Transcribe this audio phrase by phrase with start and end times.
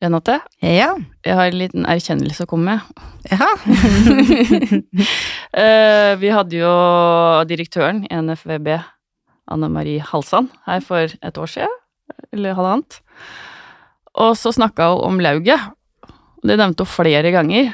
[0.00, 0.94] Renate, Ja.
[1.26, 2.80] jeg har en liten erkjennelse å komme med.
[3.30, 3.48] Ja.
[5.50, 6.70] Eh, vi hadde jo
[7.50, 8.68] direktøren i NFVB,
[9.50, 11.72] Anne Marie Halsand, her for et år siden,
[12.32, 13.00] eller halvannet.
[14.14, 15.58] Og så snakka hun om lauget.
[16.46, 17.72] Det nevnte hun flere ganger.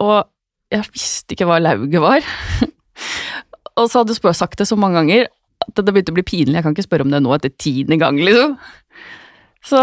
[0.00, 0.24] Og
[0.72, 2.24] jeg visste ikke hva lauget var.
[3.78, 5.28] og så hadde hun sagt det så mange ganger
[5.64, 6.56] at det begynte å bli pinlig.
[6.56, 8.56] Jeg kan ikke spørre om det nå etter tiende gang, liksom.
[9.64, 9.80] Så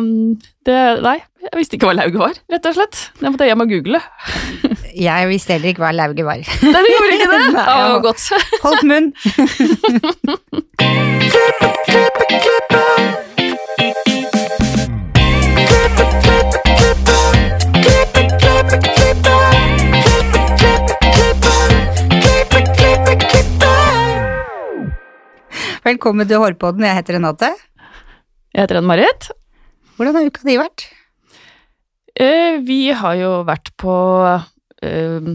[0.00, 3.00] mm, det Nei, jeg visste ikke hva lauget var, rett og slett.
[3.18, 4.00] Det måtte jeg hjem og google.
[4.92, 6.36] Jeg visste heller ikke hva lauget var.
[6.44, 7.38] Det gjorde ikke det!
[7.56, 7.96] Nei, ja.
[8.04, 8.20] godt.
[8.64, 9.08] Holdt munn.
[25.82, 26.84] Velkommen til Hårpodden.
[26.84, 27.48] Jeg heter Renate.
[28.52, 29.30] Jeg heter Anne-Marit.
[29.96, 30.84] Hvordan har uka di vært?
[32.20, 33.94] Eh, vi har jo vært på
[34.84, 35.30] eh,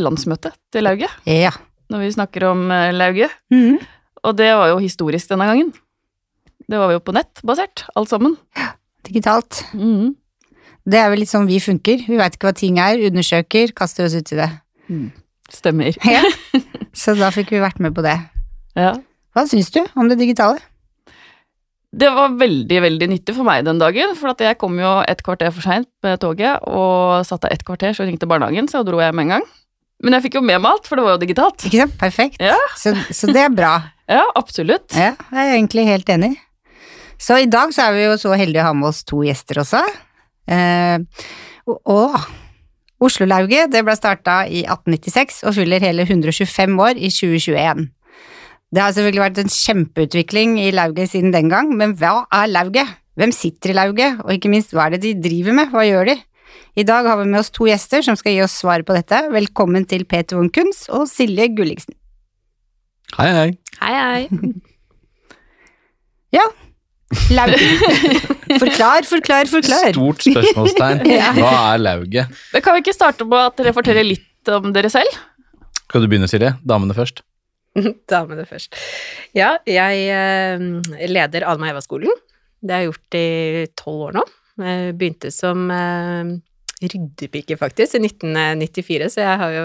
[0.00, 1.52] landsmøte til Lauget, Ja.
[1.90, 3.30] når vi snakker om eh, Lauget.
[3.50, 3.78] Mhm.
[4.22, 5.70] Og det var jo historisk denne gangen.
[6.68, 8.36] Det var jo på nett basert, alt sammen.
[8.56, 8.74] Ja,
[9.08, 9.62] Digitalt.
[9.72, 10.14] Mhm.
[10.90, 12.04] Det er vel litt sånn vi funker.
[12.08, 14.50] Vi veit ikke hva ting er, undersøker, kaster oss ut i det.
[15.52, 15.96] Stemmer.
[16.04, 16.22] Ja.
[16.92, 18.16] Så da fikk vi vært med på det.
[18.76, 18.94] Ja.
[19.36, 20.58] Hva syns du om det digitale?
[21.90, 25.50] Det var veldig, veldig nyttig for meg den dagen, for jeg kom jo et kvarter
[25.50, 29.16] for seint med toget, og satt der et kvarter, så ringte barnehagen, så dro jeg
[29.16, 29.48] med en gang.
[30.00, 31.64] Men jeg fikk jo med meg alt, for det var jo digitalt.
[31.66, 31.96] Ikke sant?
[32.00, 32.38] Perfekt.
[32.40, 32.56] Ja.
[32.78, 33.78] Så, så det er bra.
[34.10, 34.90] Ja, absolutt.
[34.98, 36.32] Ja, jeg er egentlig helt enig.
[37.22, 39.60] Så i dag så er vi jo så heldige å ha med oss to gjester
[39.62, 39.84] også.
[40.50, 40.98] Eh,
[41.70, 42.16] og, og
[43.06, 47.86] Oslo-lauget det ble starta i 1896 og fyller hele 125 år i 2021.
[48.70, 52.92] Det har selvfølgelig vært en kjempeutvikling i lauget siden den gang, men hva er lauget?
[53.18, 56.12] Hvem sitter i lauget, og ikke minst hva er det de driver med, hva gjør
[56.12, 56.16] de?
[56.78, 59.18] I dag har vi med oss to gjester som skal gi oss svar på dette.
[59.34, 61.96] Velkommen til Peter Von Kunz og Silje Gulliksen.
[63.16, 63.48] Hei, hei.
[63.80, 64.52] Hei, hei.
[66.38, 66.46] ja,
[67.34, 67.58] Lauget.
[68.62, 69.90] Forklar, forklar, forklar.
[69.90, 71.02] Stort spørsmålstegn.
[71.18, 71.32] Ja.
[71.34, 72.38] Hva er lauget?
[72.62, 75.18] Kan vi ikke starte med at dere forteller litt om dere selv?
[75.88, 76.54] Skal du begynne, Silje?
[76.62, 77.24] Damene først.
[78.10, 78.76] Damene først.
[79.36, 80.58] Ja, jeg eh,
[81.10, 82.12] leder Alma Eva-skolen.
[82.60, 83.26] Det har jeg gjort i
[83.78, 84.24] tolv år nå.
[84.60, 86.34] Jeg begynte som eh,
[86.84, 89.64] ryddepike, faktisk, i 1994, så jeg har jo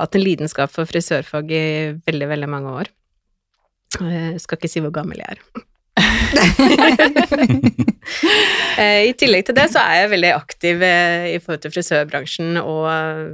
[0.00, 1.64] hatt en lidenskap for frisørfag i
[2.06, 2.90] veldig, veldig mange år.
[4.00, 5.44] Jeg skal ikke si hvor gammel jeg er.
[8.74, 12.58] Eh, I tillegg til det så er jeg veldig aktiv eh, i forhold til frisørbransjen
[12.58, 13.30] og eh,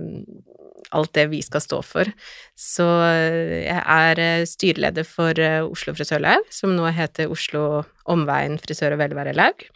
[0.96, 2.10] alt det vi skal stå for.
[2.58, 8.58] Så eh, jeg er eh, styreleder for eh, Oslo Frisørlaug, som nå heter Oslo Omveien
[8.62, 9.66] frisør- og velværelaug.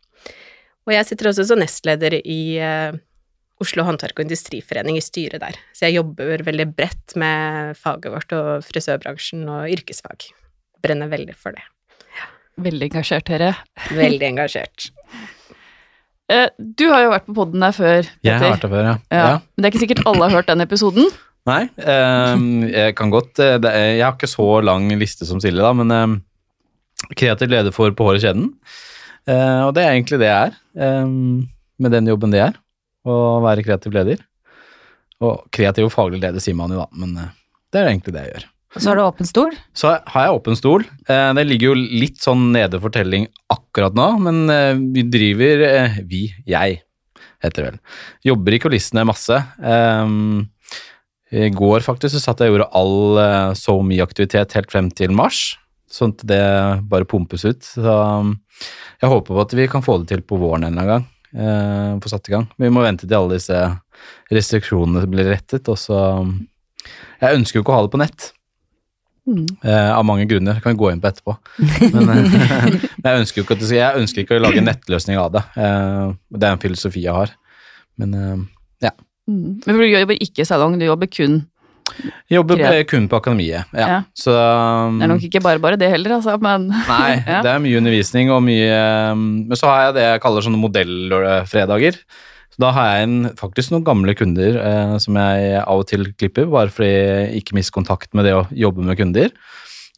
[0.84, 2.60] Og jeg sitter også som nestleder i
[3.62, 5.56] Oslo Håndverk- og Industriforening i styret der.
[5.72, 10.28] Så jeg jobber veldig bredt med faget vårt og frisørbransjen og yrkesfag.
[10.84, 11.65] Brenner veldig for det.
[12.60, 13.54] Veldig engasjert, dere.
[13.97, 14.91] Veldig engasjert.
[16.32, 18.94] Eh, Du har jo vært på podden der før, Jeg har vært der før, ja.
[19.12, 19.26] Ja.
[19.54, 21.10] Men det er ikke sikkert alle har hørt den episoden.
[21.50, 25.74] Nei, ehm, jeg kan godt eh, Jeg har ikke så lang liste som Silje, da,
[25.76, 26.14] men ehm,
[27.20, 28.46] kreativ leder for På håret kjeden.
[29.28, 31.44] Eh, og det er egentlig det jeg er, ehm,
[31.84, 32.56] med den jobben det er,
[33.04, 34.24] å være kreativ leder.
[35.20, 37.12] Og kreativ og faglig leder sier man jo, da, men
[37.72, 38.48] det er egentlig det jeg gjør.
[38.74, 39.52] Så har du åpen stol.
[39.76, 40.82] Så har jeg åpen stol.
[41.06, 45.62] Eh, Det ligger jo litt sånn nede for telling akkurat nå, men eh, vi driver
[45.68, 46.80] eh, Vi, jeg,
[47.44, 47.78] heter det vel.
[48.32, 49.38] Jobber i kulissene masse.
[51.34, 55.56] I går faktisk så satt jeg og gjorde all SoMe-aktivitet helt frem til mars,
[55.91, 56.42] sånn at det
[56.91, 57.64] bare pumpes ut.
[57.66, 57.82] Så
[59.02, 62.00] jeg håper på at vi kan få det til på våren en eller annen gang.
[62.04, 62.46] Få satt i gang.
[62.62, 63.58] Vi må vente til alle disse
[64.32, 65.98] restriksjonene blir rettet, og så
[67.20, 68.30] Jeg ønsker jo ikke å ha det på nett.
[69.24, 70.58] Eh, av mange grunner.
[70.60, 71.36] Kan vi gå inn på etterpå.
[71.94, 72.34] Men, eh,
[73.02, 75.32] men jeg, ønsker jo ikke at det jeg ønsker ikke å lage en nettløsning av
[75.36, 75.44] det.
[75.56, 77.32] Eh, det er en filosofi jeg har.
[78.00, 78.42] Men eh,
[79.24, 79.60] Mm.
[79.65, 81.44] Men du jobber ikke i salong, du jobber kun
[81.94, 83.68] jeg jobber kun på akademiet.
[83.76, 83.86] Ja.
[83.88, 83.97] Ja.
[84.16, 87.42] Så um, Det er nok ikke bare bare det heller, altså, men Nei, Ja.
[87.44, 88.78] det er mye undervisning og mye
[89.12, 91.98] um, Men så har jeg det jeg kaller sånne modellfredager.
[92.54, 96.06] Så da har jeg en, faktisk noen gamle kunder eh, som jeg av og til
[96.15, 99.33] klipper, bare fordi jeg ikke mister kontakt med det å jobbe med kunder.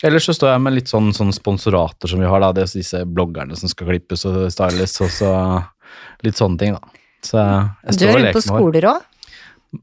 [0.05, 2.53] Ellers så står jeg med litt sånn, sånn sponsorater som vi har, da.
[2.57, 5.31] Det er disse bloggerne som skal klippes og styles, og så
[6.25, 6.97] litt sånne ting, da.
[7.25, 9.07] Så jeg Du står og ute på er inne på skoler òg.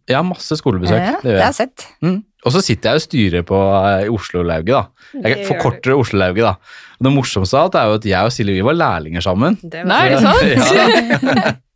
[0.10, 0.98] Ja, masse skolebesøk.
[0.98, 1.58] Ja, det det har jeg.
[1.58, 1.86] sett.
[2.02, 2.22] Mm.
[2.44, 5.20] Og så sitter jeg og styrer på eh, Oslo-lauget, da.
[5.28, 6.56] Jeg forkorter Oslo-lauget, da.
[6.98, 9.58] Og det morsomste av alt er jo at jeg og Silje vi var lærlinger sammen.
[9.62, 11.22] Det Nei, er det sant?
[11.28, 11.54] Ja.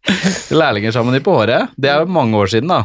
[0.54, 1.69] lærlinger sammen i på håret.
[1.77, 2.83] Det er jo mange år siden, da.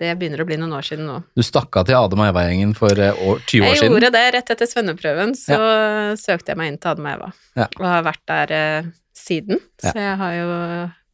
[0.00, 1.20] Det begynner å bli noen år siden nå.
[1.38, 3.92] Du stakk av til Adam og Eva-gjengen for eh, år, 20 år Jeg siden.
[3.94, 5.58] gjorde det rett etter svenneprøven, så
[6.18, 7.28] søkte jeg meg inn til Adam og Eva.
[7.60, 7.68] Ja.
[7.78, 9.60] Og har vært der eh, siden.
[9.84, 9.92] Ja.
[9.92, 10.48] Så jeg har jo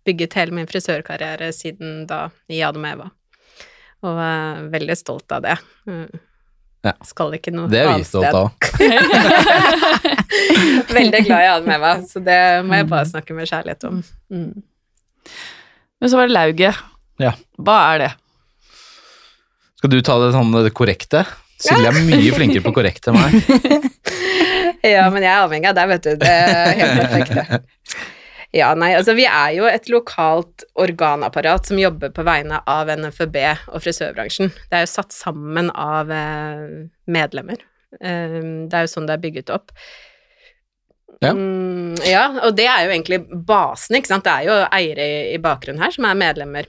[0.08, 3.10] bygget hele min frisørkarriere siden da i Adam og Eva.
[4.08, 5.58] Og er veldig stolt av det.
[5.84, 6.06] Mm.
[6.88, 6.94] Ja.
[7.04, 8.48] Skal ikke noe Det er vi annet stolt av.
[10.96, 12.90] veldig glad i Adam og Eva, så det må jeg Mm.
[12.96, 14.02] bare snakke med kjærlighet om.
[14.32, 14.62] Mm.
[16.00, 16.80] Men så var det lauget.
[17.20, 17.34] Ja.
[17.60, 18.10] Hva er det?
[19.80, 21.24] Skal du ta det sånn det korrekte?
[21.60, 23.36] Silje er mye flinkere på korrekt enn meg.
[24.80, 26.14] Ja, men jeg er avhengig av deg, vet du.
[26.22, 27.58] Det er helt perfekt, det.
[28.56, 33.36] Ja, nei, altså vi er jo et lokalt organapparat som jobber på vegne av NFB
[33.70, 34.50] og frisørbransjen.
[34.70, 36.64] Det er jo satt sammen av eh,
[37.06, 37.60] medlemmer.
[38.00, 39.70] Eh, det er jo sånn det er bygget opp.
[41.20, 41.34] Ja.
[41.36, 44.24] Mm, ja, og det er jo egentlig basen, ikke sant.
[44.24, 46.68] Det er jo eiere i, i bakgrunnen her som er medlemmer.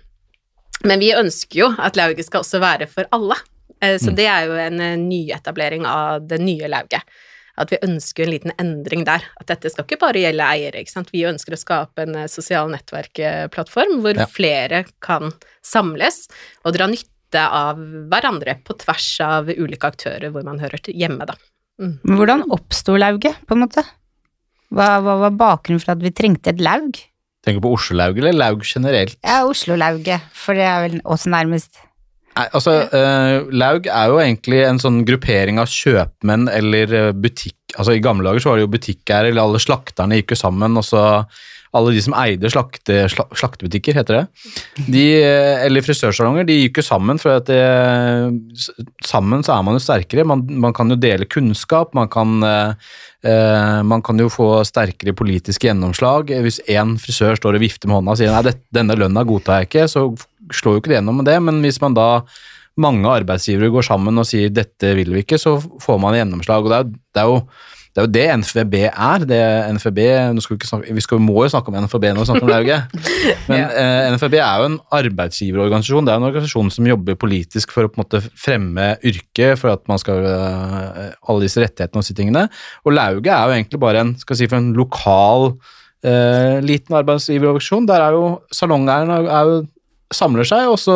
[0.84, 3.38] Men vi ønsker jo at lauget skal også være for alle.
[3.82, 4.16] Eh, Så Mm.
[4.18, 7.02] det er jo en eh, nyetablering av det nye lauget.
[7.58, 9.22] At vi ønsker en liten endring der.
[9.40, 10.80] At dette skal ikke bare gjelde eiere.
[10.82, 11.12] ikke sant?
[11.12, 14.26] Vi ønsker å skape en eh, sosial nettverkplattform hvor Ja.
[14.26, 15.32] flere kan
[15.64, 16.28] samles
[16.66, 17.78] og dra nytte av
[18.12, 21.36] hverandre på tvers av ulike aktører hvor man hører til hjemme, da.
[21.80, 22.00] Mm.
[22.04, 23.84] hvordan oppsto lauget, på en måte?
[24.72, 27.00] Hva, hva var bakgrunnen for at vi trengte et laug?
[27.42, 29.18] Tenker du på Oslo-laug eller laug generelt?
[29.26, 31.82] Ja, Oslo-lauget, for det er vel også nærmest.
[32.32, 37.58] Nei, altså, uh, Laug er jo egentlig en sånn gruppering av kjøpmenn eller eh, butikk...
[37.76, 40.80] Altså, I gamle dager så var det jo butikkeiere, eller alle slakterne gikk jo sammen,
[40.80, 41.02] og så
[41.72, 44.24] alle de som eide slakte, sla, slaktebutikker, heter det,
[44.92, 47.62] de, eh, eller frisørsalonger, de gikk jo sammen, for at det,
[49.08, 50.28] sammen så er man jo sterkere.
[50.28, 52.92] Man, man kan jo dele kunnskap, man kan, eh,
[53.24, 56.34] eh, man kan jo få sterkere politiske gjennomslag.
[56.44, 59.62] Hvis én frisør står og vifter med hånda og sier nei, det, denne lønna godtar
[59.62, 60.10] jeg ikke, så
[60.52, 62.10] slår jo ikke det gjennom med det, men hvis man da
[62.82, 66.66] mange arbeidsgivere går sammen og sier dette vil vi ikke, så får man gjennomslag.
[66.66, 67.46] og det er, det er jo
[67.92, 69.26] det er jo det NFB er.
[69.28, 69.40] Det
[69.76, 70.00] NFB,
[70.44, 72.94] skal vi, snakke, vi skal, må jo snakke om NFB når vi snakker om lauget,
[73.50, 76.08] men eh, NFB er jo en arbeidsgiverorganisasjon.
[76.08, 79.74] Det er en organisasjon som jobber politisk for å på en måte fremme yrket, for
[79.74, 82.46] at man skal eh, alle disse rettighetene og disse tingene.
[82.88, 85.50] Og lauget er jo egentlig bare en, skal si, for en lokal
[86.08, 87.92] eh, liten arbeidsgiverorganisasjon.
[87.92, 89.62] Der er jo salongeierne er jo
[90.16, 90.96] samler seg, og så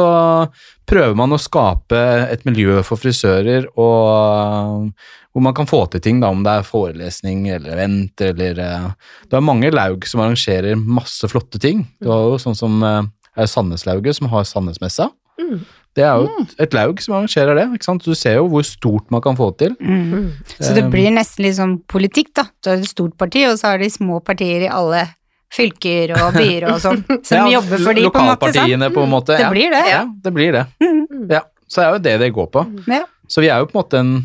[0.89, 4.91] prøver man å skape et miljø for frisører og
[5.35, 8.85] hvor man kan få til ting, da, om det er forelesning eller event eller eh,
[9.27, 11.81] Det er mange laug som arrangerer masse flotte ting.
[11.99, 13.01] Det var jo sånn som eh,
[13.35, 15.09] er Sandneslauget, som har Sandnesmessa.
[15.35, 15.65] Mm.
[15.95, 17.67] Det er jo et, et laug som arrangerer det.
[17.75, 18.07] ikke sant?
[18.07, 19.75] Du ser jo hvor stort man kan få til.
[19.83, 20.31] Mm.
[20.55, 22.47] Så det blir nesten litt sånn politikk, da.
[22.63, 25.03] Du har et stort parti, og så har de små partier i alle
[25.53, 28.51] fylker og byer og sånn, som Ja, jobber for de, på en måte.
[28.51, 29.35] Lokalpartiene, på en måte.
[29.35, 29.51] Det ja.
[29.53, 29.83] blir det.
[29.89, 30.63] Ja, det blir det.
[30.83, 31.03] Mm.
[31.31, 32.65] Ja, Så det er jo det det går på.
[32.91, 33.03] Ja.
[33.27, 34.15] Så vi er jo på en måte en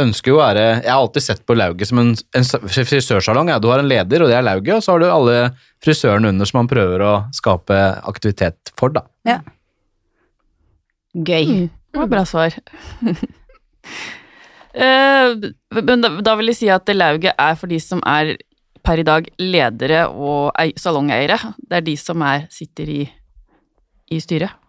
[0.00, 3.52] ønsker jo å være Jeg har alltid sett på lauget som en, en frisørsalong.
[3.52, 3.60] Ja.
[3.62, 5.36] Du har en leder, og det er lauget, og så har du alle
[5.84, 7.78] frisørene under som man prøver å skape
[8.10, 9.04] aktivitet for, da.
[11.14, 11.46] Gøy.
[11.46, 12.58] Mm, det var bra svar.
[14.74, 15.34] Eh,
[15.86, 18.32] Men da, da vil jeg si at det lauget er for de som er
[18.84, 21.38] per i dag ledere og salongeiere.
[21.58, 23.00] Det er de som er, sitter i,
[24.12, 24.60] i styret.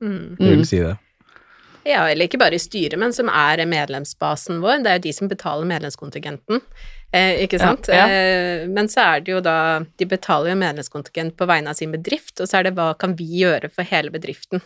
[0.00, 0.36] Mm.
[0.38, 0.64] Jeg vil Mm.
[0.64, 0.96] si det.
[1.84, 4.82] Ja, eller ikke bare i styret, men som er medlemsbasen vår.
[4.84, 6.60] Det er jo de som betaler medlemskontingenten,
[7.12, 7.88] eh, ikke Ja, sant?
[7.88, 8.06] ja.
[8.06, 11.90] Eh, men så er det jo da De betaler jo medlemskontingent på vegne av sin
[11.90, 14.62] bedrift, og så er det hva kan vi gjøre for hele bedriften?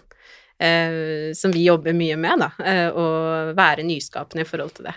[0.61, 4.95] Eh, som vi jobber mye med, da, eh, og være nyskapende i forhold til det.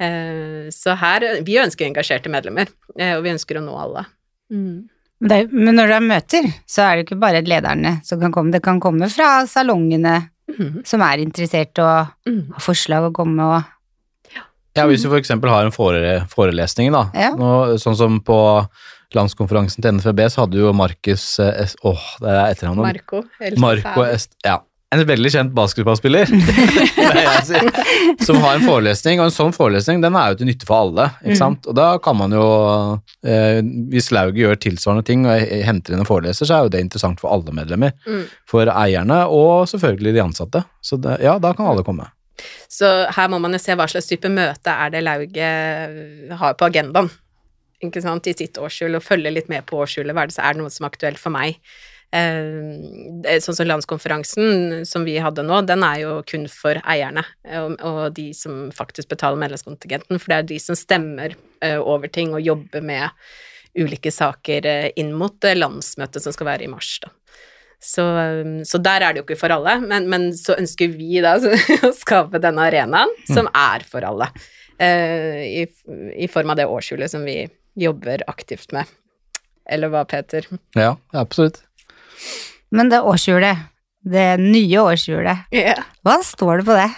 [0.00, 4.06] Eh, så her Vi ønsker engasjerte medlemmer, eh, og vi ønsker å nå alle.
[4.52, 4.88] Mm.
[5.20, 8.32] Men det Men når det er møter, så er det ikke bare lederne som kan
[8.32, 8.52] komme.
[8.52, 10.86] Det kan komme fra salongene mm.
[10.88, 12.52] som er interessert og Mm.
[12.52, 13.76] har forslag å komme og
[14.76, 15.28] Ja, Hvis du f.eks.
[15.28, 17.10] har en fore, forelesning, da.
[17.12, 17.34] Ja.
[17.34, 18.38] Nå, sånn som på
[19.12, 22.84] landskonferansen til NFB, så hadde jo Markus eh, Åh, det er etternavnet.
[22.86, 23.24] Marco.
[23.58, 24.30] Marco Est...
[24.46, 24.60] Ja.
[24.90, 26.26] En veldig kjent basketballspiller
[27.06, 27.44] er
[28.26, 31.04] som har en forelesning, og en sånn forelesning den er jo til nytte for alle.
[31.22, 31.58] ikke Mm.
[31.70, 32.46] Og da kan man jo,
[33.22, 33.60] eh,
[33.92, 37.22] Hvis lauget gjør tilsvarende ting og henter inn en foreleser, så er jo det interessant
[37.22, 37.94] for alle medlemmer.
[38.02, 38.24] Mm.
[38.50, 40.64] For eierne og selvfølgelig de ansatte.
[40.82, 42.08] Så det, ja, da kan alle komme.
[42.66, 46.66] Så her må man jo se hva slags type møte er det lauget har på
[46.66, 47.12] agendaen.
[47.80, 50.12] Ikke sant, i sitt årshjul, og følge litt med på årshjulet.
[50.16, 51.62] Hva er det så er det noe som er aktuelt for meg?
[52.10, 58.08] Eh, sånn som landskonferansen som vi hadde nå, den er jo kun for eierne og,
[58.16, 62.42] de som faktisk betaler medlemskontingenten, for det er de som stemmer eh, over ting og
[62.42, 63.14] jobber med
[63.78, 67.12] ulike saker eh, inn mot eh, landsmøtet som skal være i mars, da.
[67.78, 71.22] Så, eh, så der er det jo ikke for alle, men, men så ønsker vi
[71.22, 71.36] da
[71.86, 74.32] å skape denne arenaen som er for alle,
[74.82, 75.64] eh, i,
[76.26, 77.44] i form av det årshjulet som vi
[77.78, 78.90] jobber aktivt med.
[79.70, 80.46] Eller hva, Peter?
[80.74, 81.62] Ja, absolutt.
[82.70, 83.66] Men det årshjulet,
[84.06, 85.50] det nye årshjulet,
[86.06, 86.88] hva står det på det?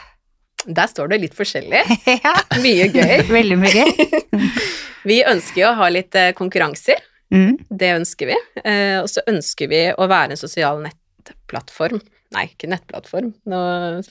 [0.78, 1.80] Der står det litt forskjellig.
[2.26, 3.22] ja, Mye gøy.
[3.38, 3.86] veldig mye.
[3.88, 4.50] gøy.
[5.10, 7.00] Vi ønsker jo å ha litt eh, konkurranser.
[7.34, 7.56] Mm.
[7.66, 8.36] Det ønsker vi.
[8.62, 11.98] Eh, og så ønsker vi å være en sosial nettplattform.
[12.32, 13.32] Nei, ikke nettplattform.
[13.50, 13.58] Nå,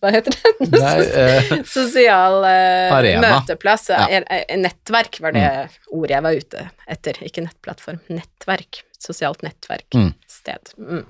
[0.02, 0.68] hva heter det?
[0.76, 0.92] Nei,
[1.22, 3.32] eh, Sosial eh, Arena.
[3.40, 3.88] møteplass.
[3.94, 4.04] Ja.
[4.20, 5.46] Eh, Nettverk var det
[5.90, 6.66] ordet jeg var ute
[6.98, 7.22] etter.
[7.26, 8.02] Ikke nettplattform.
[8.14, 8.84] Nettverk.
[9.02, 9.88] Sosialt nettverk.
[9.98, 10.12] Mm.
[10.42, 10.74] Sted.
[10.82, 11.04] Mm.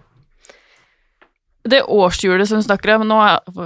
[1.71, 3.17] Det årshjulet som hun snakker om, nå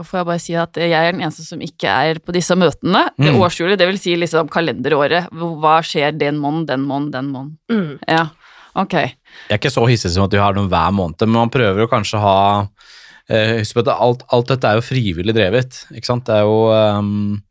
[0.04, 3.06] får jeg bare si at jeg er den eneste som ikke er på disse møtene.
[3.16, 3.40] Det Mm.
[3.40, 5.30] årshjulet, det vil si liksom kalenderåret.
[5.32, 7.58] Hva skjer den måneden, den måneden, den måneden?
[7.72, 8.00] Mm.
[8.08, 8.26] Ja,
[8.76, 8.94] ok.
[9.00, 9.16] Jeg
[9.50, 11.90] er ikke så hissig som at vi har noen hver måned, men man prøver å
[11.90, 12.68] kanskje ha
[13.30, 16.26] eh, Husk på at alt, alt dette er jo frivillig drevet, ikke sant.
[16.28, 17.42] Det er jo ehm,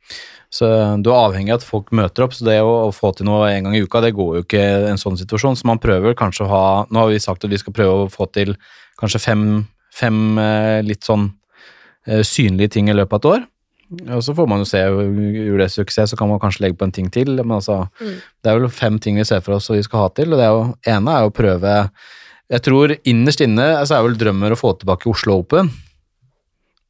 [0.54, 0.68] Så
[1.02, 3.66] du er avhengig av at folk møter opp, så det å, få til noe en
[3.66, 5.58] gang i uka, det går jo ikke i en sånn situasjon.
[5.58, 8.12] Så man prøver kanskje å ha Nå har vi sagt at vi skal prøve å
[8.12, 8.54] få til
[9.00, 9.42] kanskje fem,
[9.94, 11.32] fem eh, litt sånn
[12.06, 13.49] eh, synlige ting i løpet av et år.
[14.14, 16.87] Og så får man jo se, gjør det suksess, så kan man kanskje legge på
[16.87, 17.34] en ting til.
[17.42, 18.14] Men altså, Mm.
[18.42, 20.38] det er vel fem ting vi ser for oss og vi skal ha til, og
[20.38, 21.90] det er jo, ene er jo å prøve
[22.52, 25.70] Jeg tror innerst inne så er vel drømmer å få tilbake Oslo Open.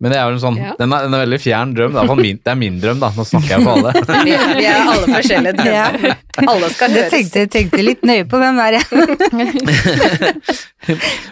[0.05, 0.75] Men det er jo en sånn, Ja.
[0.77, 1.95] den, er, den er veldig fjern drøm.
[1.97, 3.09] Det er, min, det er min drøm, da.
[3.17, 3.93] Nå snakker jeg for alle.
[4.29, 6.17] Vi, vi er alle forskjellige drømmer.
[6.45, 7.15] Alle skal Jeg høres.
[7.15, 8.85] tenkte, tenkte litt nøye på hvem der, ja.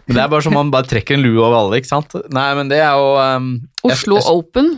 [0.07, 2.17] Men det er bare som man bare trekker en lue over alle, ikke sant.
[2.33, 3.50] Nei, men det er jo um,
[3.85, 4.73] Oslo jeg- Open.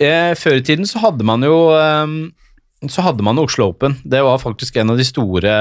[0.00, 2.16] Jeg, før i tiden så hadde man jo um,
[2.90, 3.96] så hadde man Oslo Open.
[4.04, 5.54] Det var faktisk en av de store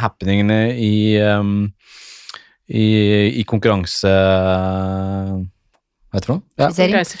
[0.00, 1.66] happeningene i, um,
[2.70, 2.86] i,
[3.42, 4.14] i konkurranse...
[6.10, 6.40] Hva heter det?
[6.58, 6.68] Ja.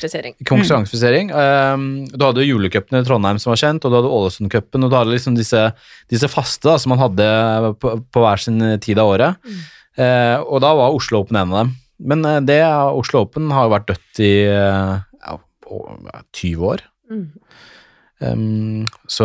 [0.00, 0.34] Frisering.
[0.50, 1.28] Konkurransefrisering.
[1.30, 4.90] Um, du hadde jo julecupen i Trondheim som var kjent, og du hadde Ålesundcupen, og
[4.90, 5.60] du hadde liksom disse,
[6.10, 7.28] disse faste da, som man hadde
[7.78, 9.52] på, på hver sin tid av året.
[10.00, 11.70] Eh, og da var Oslo Open en av dem.
[12.10, 15.38] Men eh, det Oslo Open har jo vært dødt i eh, ja,
[15.70, 15.86] å-
[16.34, 16.82] 20 år.
[17.10, 17.28] Mm.
[18.20, 19.24] Um, så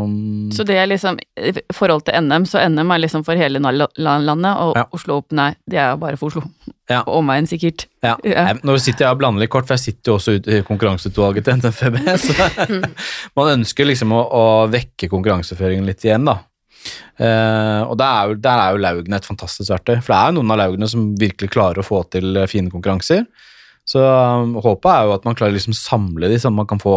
[0.00, 3.60] um, Så det er liksom i forhold til NM, så NM er liksom for hele
[3.60, 4.84] landet, og Ja.
[4.96, 6.42] Oslo Open er, det er bare for Oslo.
[6.88, 7.02] Ja.
[7.06, 7.84] Og omegn, sikkert.
[8.02, 8.14] ja.
[8.24, 8.46] Ja.
[8.64, 11.44] Nå sitter jeg og blander litt kort, for jeg sitter jo også ut- i konkurranseutvalget
[11.44, 12.00] til NFB.
[12.24, 12.80] Så
[13.36, 16.38] man ønsker liksom å, å vekke konkurranseføringen litt igjen, da.
[17.20, 19.98] Uh, og der er, jo, der er jo laugene et fantastisk verktøy.
[20.00, 23.26] For det er jo noen av laugene som virkelig klarer å få til fine konkurranser.
[23.90, 26.68] Så um, håpet er jo at man klarer å liksom samle de, sånn at man
[26.70, 26.94] kan få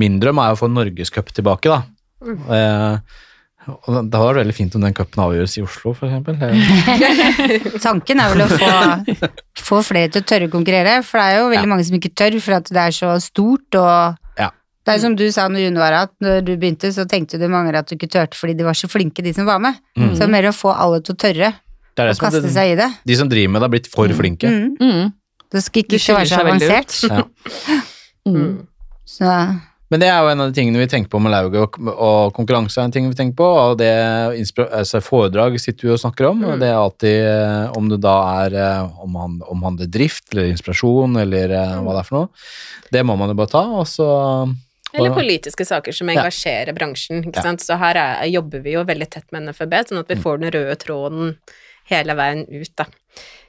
[0.00, 1.84] Min drøm er å få Norgescup tilbake, da.
[2.24, 3.20] Eh,
[3.64, 6.36] og det hadde vært veldig fint om den cupen avgjøres i Oslo, for eksempel.
[6.42, 9.28] Eh, Tanken er vel å få,
[9.70, 11.70] få flere til å tørre å konkurrere, for det er jo veldig Ja.
[11.70, 14.50] mange som ikke tør, for at det er så stort og Ja.
[14.84, 17.46] Det er som du sa når June var at når du begynte, så tenkte du
[17.48, 19.78] mange at du ikke turte fordi de var så flinke, de som var med.
[19.96, 20.10] Mm.
[20.12, 21.54] Så det er mer å få alle til å tørre
[21.96, 22.90] Det å det som kaste det, seg i det.
[23.06, 24.50] de som driver med det, har blitt for flinke.
[24.50, 24.74] Mm.
[24.80, 25.12] Mm.
[25.54, 26.98] Det skal ikke det være så avansert.
[27.10, 27.22] Ja.
[28.24, 28.62] Mm.
[29.04, 29.28] Så
[29.92, 32.30] Men det er jo en av de tingene vi tenker på med lauget, og, og
[32.32, 33.90] konkurranse er en ting vi tenker på, og det
[34.64, 38.14] altså foredrag sitter vi og snakker om, og det er alltid eh, om det da
[38.46, 42.46] er eh, om han, omhandler drift eller inspirasjon eller eh, hva det er for noe.
[42.96, 44.08] Det må man jo bare ta, og så
[44.96, 46.16] Eller politiske saker som Ja.
[46.22, 47.20] engasjerer bransjen.
[47.28, 47.48] Ikke Ja.
[47.50, 47.60] sant?
[47.60, 50.54] Så her er, jobber vi jo veldig tett med NFB, sånn at vi får den
[50.56, 51.36] røde tråden
[51.92, 52.88] hele veien ut, da.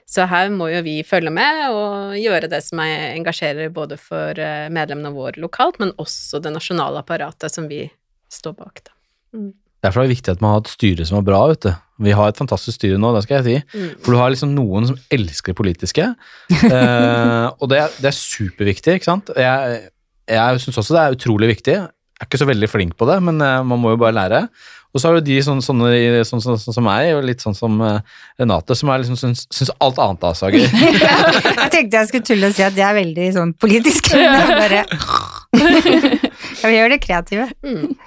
[0.06, 4.38] Så her må jo vi følge med og gjøre det som er, engasjerer både for
[4.38, 7.88] eh, medlemmene våre lokalt, men også det nasjonale apparatet som vi
[8.32, 8.94] står bak, da.
[9.86, 11.72] Derfor er det viktig at man har et styre som er bra, vet du.
[12.06, 13.80] Vi har et fantastisk styre nå, det skal jeg si.
[13.80, 13.90] Mm.
[14.04, 16.08] For du har liksom noen som elsker det politiske,
[16.70, 19.30] eh, og det, er- det er superviktig, ikke sant.
[19.38, 19.84] Jeg,
[20.32, 21.76] jeg syns også det er utrolig viktig.
[21.82, 24.42] Jeg er ikke så veldig flink på det, men eh, man må jo bare lære.
[24.96, 27.44] Og så har du de sånne, sånne sånne, sånne sånn, sånn som meg, og litt
[27.44, 27.98] sånn som eh,
[28.40, 30.64] Renate, som er liksom syns, syns alt annet er så gøy.
[30.64, 34.14] jeg tenkte jeg skulle tulle og si at jeg er veldig sånn politisk.
[34.16, 34.86] Jeg bare
[36.62, 37.50] ja, vi gjør det kreative.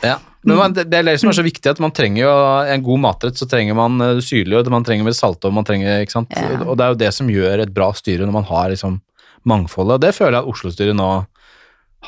[0.05, 0.17] Ja.
[0.49, 2.33] Men man, det, det er det som er så viktig, at man trenger jo
[2.73, 5.57] en god matrett, så trenger man eh, det syrlige, og man trenger mer salte, og
[5.59, 6.33] man trenger, ikke sant.
[6.33, 6.63] Ja.
[6.65, 9.01] Og det er jo det som gjør et bra styre, når man har liksom
[9.49, 11.11] mangfoldet, og det føler jeg at Oslo-styret nå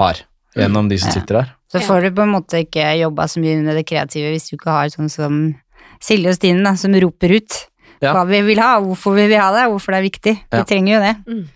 [0.01, 0.23] har,
[0.57, 1.19] gjennom de som Ja.
[1.21, 1.53] sitter her.
[1.71, 1.87] Så Ja.
[1.87, 4.71] får du på en måte ikke jobba så mye med det kreative hvis du ikke
[4.75, 5.55] har sånn som
[6.03, 7.67] Silje og Stine, da, som roper ut.
[8.01, 8.15] Ja.
[8.17, 10.33] hva vi vil ha, hvorfor vi vil ha det, hvorfor det er viktig.
[10.51, 10.63] Ja.
[10.63, 11.17] Vi trenger jo det.
[11.29, 11.49] Mm.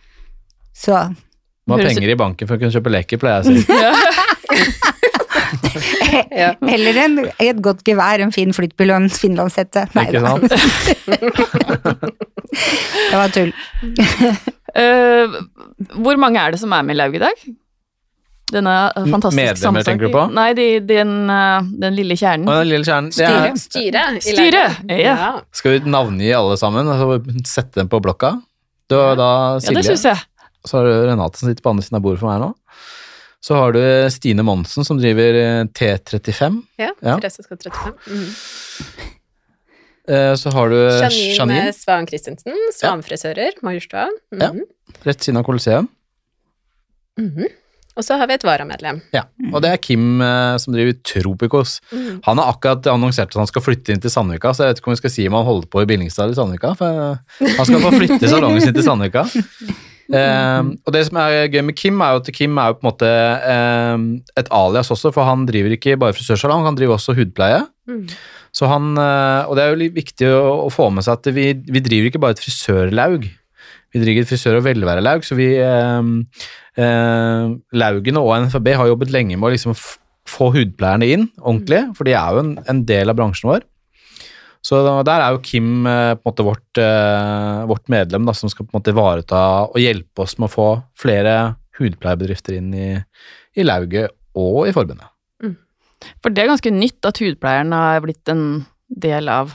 [0.76, 0.92] Så
[1.66, 3.64] Må ha penger i banken for å kunne kjøpe leker, pleier jeg å si.
[6.35, 6.52] Ja.
[6.66, 9.87] heller en, et godt gevær, en fin flyttbil og en finlandshette.
[9.97, 10.35] Nei da,
[13.11, 13.52] det var tull.
[14.78, 15.26] uh,
[16.04, 17.44] hvor mange er det som er med i lauget i dag?
[18.52, 19.84] Denne eh, fantastiske Medlemmer, sammensetningen.
[19.84, 20.24] tenker du på?
[20.36, 22.44] Nei, de, den, eh, den lille kjernen.
[22.46, 23.38] Den lille kjernen Styre.
[23.48, 24.02] er, Styre.
[24.20, 24.64] Styre,
[25.00, 25.30] ja.
[25.56, 26.86] Skal vi navngi alle sammen?
[26.92, 28.34] Altså, sette dem på blokka?
[28.90, 30.20] Du har da Ja, det synes syns jeg.
[30.68, 32.52] så har du Renate som sitter på andre siden av bordet for meg nå.
[33.44, 33.80] Så har du
[34.12, 36.62] Stine Monsen som driver eh, T35.
[36.80, 37.16] Ja, Ja.
[37.20, 37.96] Therese skal 35.
[38.12, 38.28] Mm.
[40.06, 44.06] Eh, Så har du Janine, Janine Svan Christensen, Svanfrisører, Majorstua.
[44.36, 44.52] Ja.
[44.52, 44.64] Mhm.
[45.04, 45.88] rett siden av Colosseum.
[47.18, 47.48] Mhm.
[47.94, 48.98] Og så har vi et varamedlem.
[49.14, 49.22] Ja.
[49.52, 51.76] Og det er Kim eh, som driver Tropicos.
[51.92, 52.20] Mm.
[52.26, 54.90] Han har akkurat annonsert at han skal flytte inn til Sandvika, så jeg vet ikke
[54.90, 56.74] om vi skal si om han holder på i Billingstad eller Sandvika.
[56.80, 59.26] For eh, han skal få flytte salongen sin til Sandvika.
[60.04, 62.84] Um, og det som er gøy med Kim, er jo at Kim er jo på
[62.84, 63.12] en måte
[63.94, 67.62] um, et alias også, for han driver ikke bare frisørsalong, han driver også hudpleie.
[67.88, 68.08] Mm.
[68.54, 71.48] Så han, eh, og det er jo viktig å, å få med seg at vi,
[71.58, 73.26] vi driver ikke bare et frisørlaug,
[73.94, 76.08] vi driver frisør- og velværelaug, så vi eh,
[76.82, 79.76] eh, Laugene og NFB har jobbet lenge med å liksom
[80.28, 83.64] få hudpleierne inn ordentlig, for de er jo en, en del av bransjen vår.
[84.64, 88.50] Så der er jo Kim eh, på en måte vårt, eh, vårt medlem da, som
[88.50, 91.34] skal på en måte ivareta og hjelpe oss med å få flere
[91.78, 92.88] hudpleiebedrifter inn i,
[93.58, 95.10] i lauget og i forbundet.
[96.24, 99.52] For det er ganske nytt at hudpleieren har blitt en del av,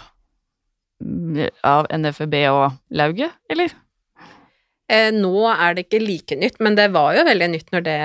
[1.65, 3.73] av NFB og lauget, eller?
[4.89, 7.97] Eh, nå er det ikke like nytt, men det var jo veldig nytt når det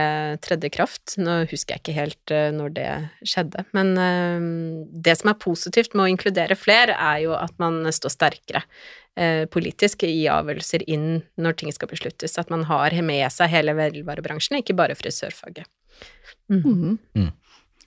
[0.44, 1.14] tredde i kraft.
[1.16, 2.88] Nå husker jeg ikke helt eh, når det
[3.24, 3.64] skjedde.
[3.76, 4.48] Men eh,
[5.06, 8.64] det som er positivt med å inkludere flere, er jo at man står sterkere
[9.16, 12.36] eh, politisk i avgjørelser inn når ting skal besluttes.
[12.40, 15.64] At man har med seg hele velvarebransjen, ikke bare frisørfaget.
[16.52, 16.98] Mm.
[17.16, 17.30] Mm.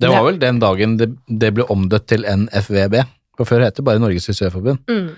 [0.01, 2.97] Det var vel den dagen det, det ble omdøpt til NFVB,
[3.37, 4.81] for før het det bare Norges frisørforbund.
[4.89, 5.13] Mm.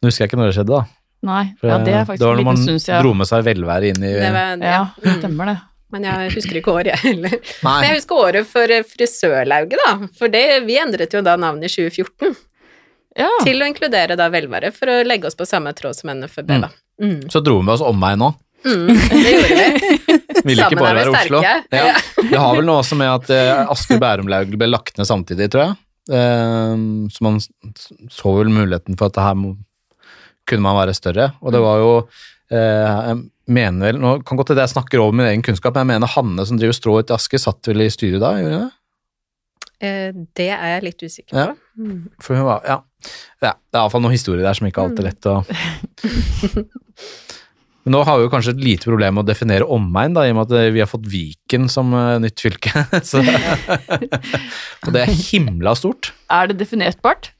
[0.00, 0.99] Nå husker jeg ikke når det skjedde, da.
[1.26, 3.00] Nei, For ja, det er det var når man jeg...
[3.04, 4.82] dro med seg velvære inn i Det var, Ja.
[5.04, 5.18] Mm.
[5.18, 5.56] stemmer det.
[5.90, 7.34] Men jeg husker ikke året, jeg heller.
[7.66, 10.08] Men jeg husker året for eh, frisørlauget, da.
[10.16, 12.36] For det, vi endret jo da navnet i 2014
[13.18, 16.46] Ja, til å inkludere da velvære, for å legge oss på samme tråd som NFB,
[16.62, 16.70] da.
[17.02, 17.28] Mm.
[17.32, 18.28] så dro vi med oss omvei nå.
[18.60, 19.90] Mm, det gjorde vi.
[20.46, 21.40] Ville ikke Sammen bare er vi være Oslo.
[21.40, 21.80] sterke.
[21.80, 22.26] Ja.
[22.30, 25.64] Det har vel noe også med at eh, Asker Bærum-lauget ble lagt ned samtidig, tror
[25.66, 25.78] jeg.
[26.12, 29.54] Eh, så man så vel muligheten for at det her må,
[30.50, 31.30] kunne man være større.
[31.40, 31.92] Og det var jo
[32.50, 35.86] eh, Jeg mener vel Nå kan godt hende jeg snakker over min egen kunnskap, men
[35.86, 38.34] jeg mener Hanne som driver strået til aske, satt vel i styret da?
[38.42, 38.76] Gjorde hun det?
[39.80, 41.48] Eh, Det er jeg litt usikker på.
[41.48, 41.96] Ja.
[42.20, 42.78] For hun var, ja.
[43.40, 43.54] ja.
[43.56, 45.38] Det er iallfall noen historier der som ikke alltid er lett å
[47.80, 50.32] Men nå har vi jo kanskje et lite problem med å definere omegn, da, i
[50.34, 52.82] og med at eh, vi har fått Viken som eh, nytt fylke.
[53.08, 53.22] Så,
[54.84, 56.10] og det er himla stort.
[56.28, 57.30] er det definertbart?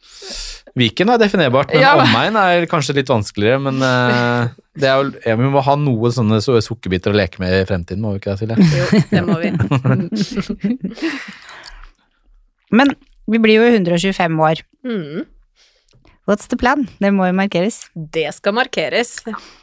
[0.79, 1.97] Viken er definerbart, men Ja.
[1.99, 3.59] omegn er kanskje litt vanskeligere.
[3.63, 7.39] Men uh, det er jo, ja, vi må ha noe sånne så- sukkerbiter å leke
[7.43, 8.57] med i fremtiden, må vi ikke det, Silje?
[8.79, 9.51] Jo, det må vi.
[12.71, 12.95] Men
[13.31, 14.59] vi blir jo 125 år.
[14.87, 15.27] Mm.
[16.31, 16.85] What's the plan?
[17.03, 17.81] Det må jo markeres.
[17.95, 19.17] Det skal markeres.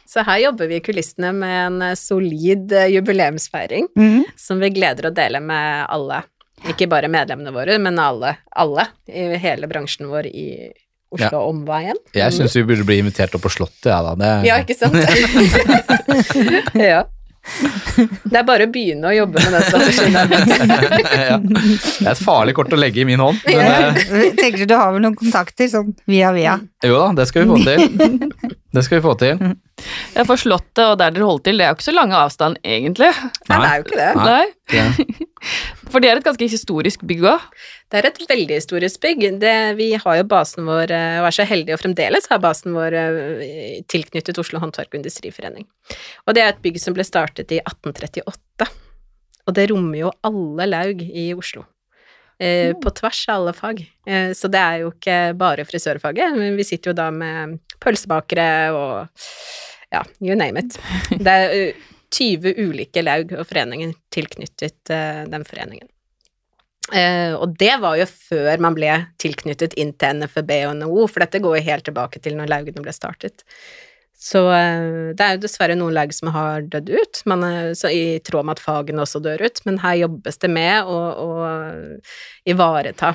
[0.08, 4.24] Så her jobber vi i kulissene med en eh, solid eh, jubileumsfeiring mm.
[4.36, 6.20] som vi gleder å dele med alle.
[6.68, 10.68] Ikke bare medlemmene våre, men alle, alle i hele bransjen vår i
[11.08, 11.96] Oslo og omveien.
[12.16, 14.12] Jeg syns vi burde bli invitert opp på Slottet, ja da.
[14.18, 14.98] Det, Ja, ikke sant?
[16.90, 17.04] ja.
[18.28, 20.12] Det er bare å begynne å jobbe med den strategien.
[21.30, 21.38] ja.
[21.40, 23.40] Det er et farlig kort å legge i min hånd.
[23.48, 26.58] Men, eh, Tenker du du har vel noen kontakter sånn via via?
[26.84, 28.52] Jo da, det skal vi få til.
[28.74, 29.38] Det skal vi få til.
[30.12, 32.58] Ja, for Slottet og der dere holder til, det er jo ikke så lange avstand,
[32.60, 33.08] egentlig.
[33.48, 34.08] Nei, det er jo ikke det.
[34.18, 34.44] Nei.
[34.76, 35.26] Nei.
[35.92, 37.44] For det er et ganske historisk bygg òg.
[37.88, 39.22] Det er et veldig historisk bygg.
[39.40, 42.76] Det, vi har jo basen vår, eh, og er så heldige og fremdeles har basen
[42.76, 45.64] vår eh, tilknyttet Oslo Håndverk og Industriforening.
[46.26, 48.68] Og det er et bygg som ble startet i 1838.
[49.48, 51.64] Og det rommer jo alle laug i Oslo.
[52.38, 53.80] Eh, på tvers av alle fag.
[54.06, 56.36] Eh, så det er jo ikke bare frisørfaget.
[56.36, 59.08] men Vi sitter jo da med pølsebakere og
[59.90, 60.78] ja, you name it.
[61.24, 65.88] Det er eh, 20 ulike laug og foreninger tilknyttet eh, den foreningen.
[66.88, 68.88] Uh, og det var jo før man ble
[69.20, 72.80] tilknyttet inn til NFB og NHO, for dette går jo helt tilbake til når laugene
[72.80, 73.44] ble startet.
[74.18, 77.22] Så eh, det er jo dessverre noen lag som har dødd ut,
[77.78, 80.98] så i tråd med at fagene også dør ut, men her jobbes det med å,
[81.22, 81.30] å
[82.50, 83.14] ivareta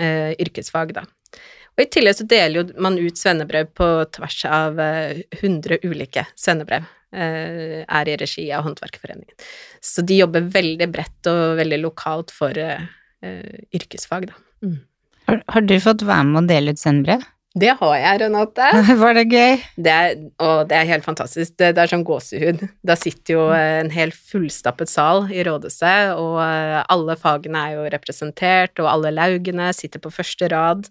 [0.00, 1.04] eh, yrkesfag, da.
[1.78, 6.24] Og i tillegg så deler jo man ut svennebrev på tvers av eh, 100 ulike
[6.34, 6.88] svennebrev.
[7.12, 9.36] eh, er i regi av Håndverkerforeningen.
[9.80, 12.84] Så de jobber veldig bredt og veldig lokalt for eh,
[13.22, 14.40] eh, yrkesfag, da.
[14.64, 14.78] Mm.
[15.28, 17.24] Har, har du fått være med å dele ut sendebrev?
[17.56, 18.66] Det har jeg, Renate.
[19.02, 19.62] Var det gøy?
[19.80, 21.54] Det er, og det er helt fantastisk.
[21.56, 22.66] Det, det er sånn gåsehud.
[22.86, 27.78] Da sitter jo eh, en helt fullstappet sal i rådhuset, og eh, alle fagene er
[27.78, 30.90] jo representert, og alle laugene sitter på første rad.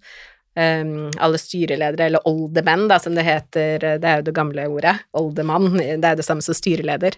[0.58, 4.96] Um, alle styreledere, eller oldemenn, da, som det heter, det er jo det gamle ordet,
[5.14, 7.14] oldemann, det er jo det samme som styreleder,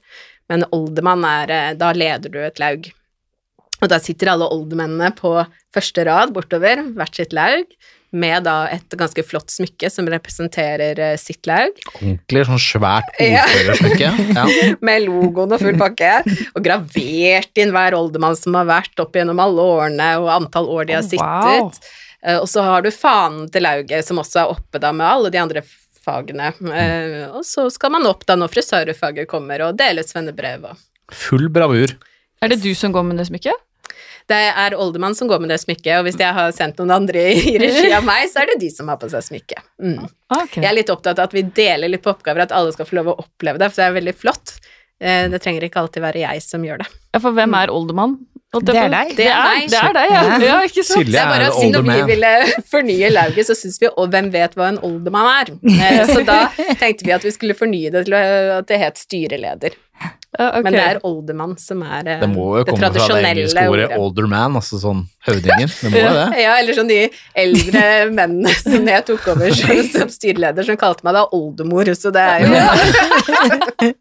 [0.52, 2.89] men oldemann er, eh, da leder du et laug.
[3.82, 5.32] Og da sitter alle oldermennene på
[5.76, 7.65] første rad bortover, hvert sitt laug,
[8.12, 14.10] med da et ganske flott smykke som representerer eh, sitt laug, Ordentlig sånn svært ordførersmykke.
[14.34, 14.46] Ja.
[14.88, 16.15] med logoen og full pakke,
[16.58, 20.89] og gravert inn hver oldemann som har vært opp gjennom alle årene, og antall år
[20.89, 21.22] de har sittet.
[21.22, 21.92] sittet.
[22.26, 22.42] wow.
[22.42, 25.39] Og så har du fanen til lauget, som også er oppe da med alle de
[25.39, 25.62] andre
[26.04, 26.50] fagene.
[26.74, 30.82] Eh, Og så skal man opp da når frisørfaget kommer, og dele svennebrev og
[31.15, 31.94] Full bravur.
[32.42, 33.56] Er det du som går med det smykket?
[34.30, 37.24] Det er oldemann som går med det smykket, og hvis jeg har sendt noen andre
[37.34, 39.63] i regi av meg, så er det de som har på seg smykket.
[39.82, 40.04] Mm.
[40.38, 40.62] Okay.
[40.62, 43.00] Jeg er litt opptatt av at vi deler litt på oppgaver, at alle skal få
[43.02, 44.58] lov å oppleve det, for det er veldig flott.
[45.02, 46.89] Eh, Det trenger ikke alltid være jeg som gjør det.
[47.15, 48.20] Ja, for hvem er oldemann?
[48.50, 49.12] Det er deg.
[49.13, 50.22] Det er, det er deg, ja.
[50.42, 50.54] Ja.
[50.65, 51.04] ikke sant?
[51.06, 52.30] Silje er bare å si når vi ville
[52.72, 55.52] fornye lauget, så syns vi Og hvem vet hva en oldermann er?
[55.86, 56.39] Eh, Så da
[56.82, 59.78] tenkte vi at vi skulle fornye det til at det het styreleder.
[60.38, 60.63] Ja, ok.
[60.63, 62.22] Men det er oldermann som er det tradisjonelle ordet.
[62.22, 63.98] Det må jo komme fra det engelske ordet ordet.
[63.98, 65.72] older man, altså sånn høvdingen.
[65.82, 66.28] Det må jo det.
[66.44, 67.00] Ja, eller sånn de
[67.46, 72.13] eldre mennene som jeg tok over som som styreleder, som kalte meg da oldemor, så
[72.13, 73.96] det er jo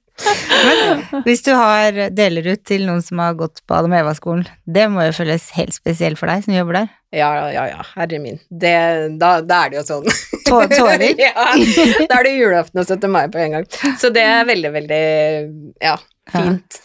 [1.25, 5.05] Hvis du har, deler ut til noen som har gått på Adam Eva-skolen, det må
[5.07, 6.89] jo føles helt spesielt for deg som jobber der.
[7.15, 8.41] Ja, ja, ja, herre min.
[8.51, 8.73] Det,
[9.21, 10.09] da, da er det jo sånn.
[10.49, 11.15] Tå- Tårer.
[11.23, 11.47] ja,
[12.11, 13.07] da er det julaften og 17.
[13.15, 13.69] mai på en gang.
[14.01, 15.03] Så det er veldig, veldig,
[15.87, 15.95] ja,
[16.33, 16.81] fint.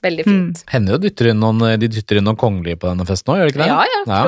[0.00, 0.62] Veldig fint.
[0.72, 3.50] Hender jo dytter inn noen, de dytter inn noen kongelige på denne festen nå, gjør
[3.50, 3.68] de ikke det?
[3.68, 3.98] Ja, ja.
[4.08, 4.20] Ja.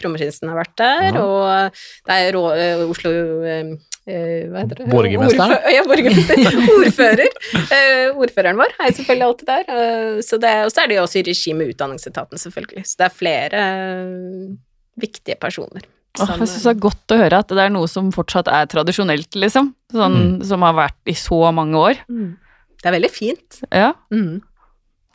[0.00, 1.20] Kro, eh, har vært der, Ja.
[1.20, 3.12] og det er rå, eh, Oslo
[3.44, 3.74] eh,
[4.08, 4.86] eh, Hva heter det?
[4.88, 5.52] Borgermesteren?
[5.52, 6.40] Ordfø- Ja, borgermester.
[6.78, 7.28] Ordfører.
[7.60, 9.68] Eh, ordføreren vår er selvfølgelig alltid der.
[9.68, 12.86] eh, så det, og så er det jo også i regi med Utdanningsetaten, selvfølgelig.
[12.88, 14.56] Så det er flere eh,
[15.04, 15.84] viktige personer.
[16.16, 18.48] Som, oh, jeg synes det er godt å høre at det er noe som fortsatt
[18.48, 19.74] er tradisjonelt, liksom.
[19.92, 22.00] Sånn, Som har vært i så mange år.
[22.08, 22.32] Mm.
[22.78, 23.62] Det er veldig fint.
[23.72, 24.38] Ja, Mm.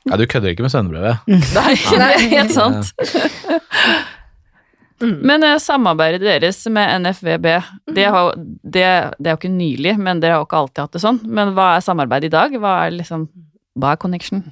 [0.03, 1.21] Ja, du kødder ikke med svennebrevet.
[1.55, 2.89] Nei, det er helt sant.
[5.03, 5.19] Mm.
[5.27, 7.47] Men eh, samarbeidet deres med NFVB,
[7.95, 8.83] det, har, det,
[9.19, 11.21] det er jo ikke nylig, men dere har jo ikke alltid hatt det sånn.
[11.23, 12.55] Men hva er samarbeidet i dag?
[12.59, 13.25] Hva er liksom
[13.79, 14.43] Hva er connection?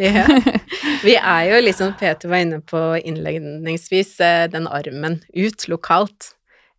[0.00, 0.24] Ja.
[1.06, 6.32] Vi er jo liksom, Peter var inne på innledningsvis, eh, den armen ut lokalt.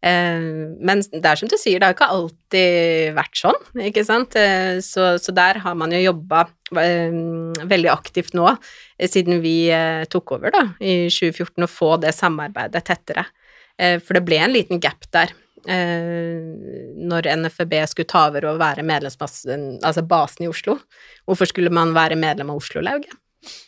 [0.04, 0.44] Eh,
[0.84, 4.36] Men det er som du sier, det har ikke alltid vært sånn, ikke sant.
[4.36, 8.50] Eh, Så, så der har man jo jobba veldig aktivt nå,
[9.00, 13.26] eh, siden vi eh, tok over da, i 2014, å få det samarbeidet tettere.
[13.80, 15.32] Eh, For det ble en liten gap der.
[15.63, 16.44] eh,
[17.00, 20.80] Når NFB skulle ta over og være medlemsbasen, altså basen i Oslo.
[21.26, 23.16] Hvorfor skulle man være medlem av Oslo-lauget?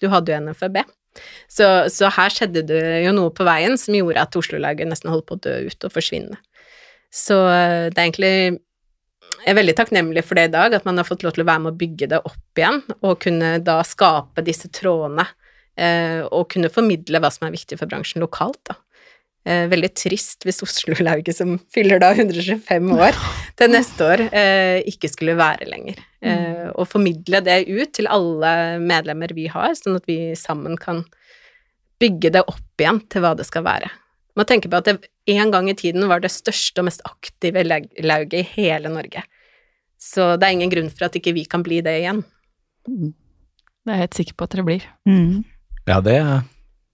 [0.02, 0.84] Du hadde jo NFB.
[1.52, 5.28] Så, så her skjedde det jo noe på veien som gjorde at Oslo-lauget nesten holdt
[5.30, 6.40] på å dø ut og forsvinne.
[7.16, 8.36] Så eh, det er egentlig
[9.46, 11.50] Jeg er veldig takknemlig for det i dag, at man har fått lov til å
[11.50, 15.28] være med å bygge det opp igjen, og kunne da skape disse trådene,
[15.78, 18.80] eh, og kunne formidle hva som er viktig for bransjen lokalt, da.
[19.46, 23.20] Eh, veldig trist hvis Oslo-lauget, som fyller da 125 år
[23.60, 24.24] til neste år,
[24.90, 26.02] ikke skulle være lenger.
[26.26, 31.04] Eh, og formidle det ut til alle medlemmer vi har, sånn at vi sammen kan
[32.02, 33.92] bygge det opp igjen til hva det skal være.
[34.36, 34.96] Man tenker på at det
[35.32, 39.22] en gang i tiden var det største og mest aktive lag- lauget i hele Norge.
[40.02, 42.24] Så det er ingen grunn for at ikke vi kan bli det igjen.
[42.86, 43.14] Det
[43.94, 44.84] er jeg helt sikker på at dere blir.
[45.08, 45.46] Mm.
[45.88, 46.18] Ja, det,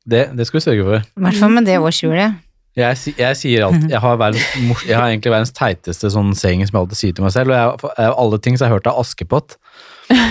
[0.06, 1.08] det, det skal vi sørge for.
[1.18, 2.38] I hvert fall med det årshjulet.
[2.80, 4.44] Jeg, jeg sier alt, jeg har, verdens,
[4.88, 7.58] jeg har egentlig verdens teiteste sånn saying som jeg alltid sier til meg selv, og
[7.58, 9.58] jeg, av alle ting har jeg hørt av Askepott.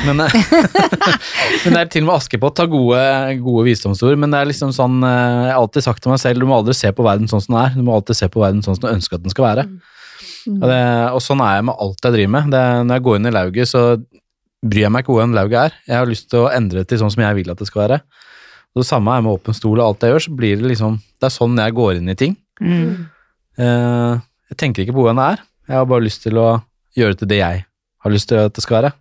[0.07, 0.33] Men, eh,
[1.65, 3.03] men det er til og med Askepott har gode,
[3.45, 5.13] gode visdomsord, men det er liksom sånn eh,
[5.49, 7.57] Jeg har alltid sagt til meg selv, du må aldri se på verden sånn som
[7.57, 9.49] den er, du må alltid se på verden sånn som du ønsker at den skal
[9.51, 9.67] være.
[10.49, 10.81] Og, det,
[11.13, 12.51] og sånn er jeg med alt jeg driver med.
[12.55, 13.85] Det, når jeg går inn i lauget, så
[14.61, 15.79] bryr jeg meg ikke hvordan lauget er.
[15.89, 17.85] Jeg har lyst til å endre det til sånn som jeg vil at det skal
[17.85, 18.01] være.
[18.77, 21.27] Det samme er med åpen stol og alt jeg gjør, så blir det liksom Det
[21.27, 22.37] er sånn jeg går inn i ting.
[22.63, 23.07] Mm.
[23.59, 24.21] Eh,
[24.53, 25.43] jeg tenker ikke på hvordan det er.
[25.69, 26.49] Jeg har bare lyst til å
[26.97, 27.65] gjøre det til det jeg
[28.01, 28.93] har lyst til at det skal være.